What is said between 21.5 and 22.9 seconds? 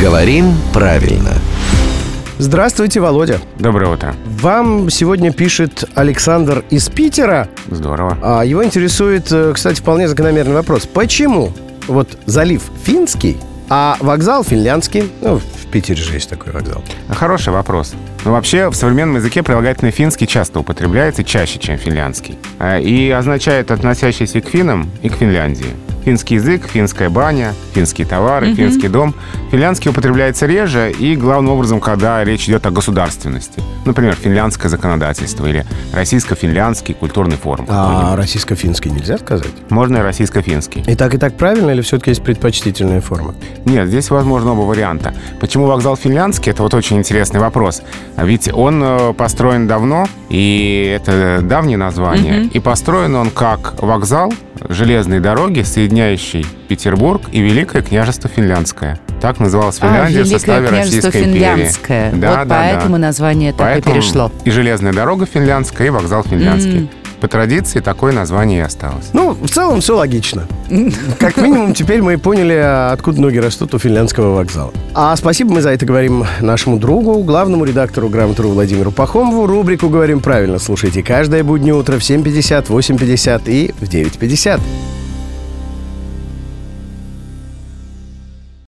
чем финляндский. А,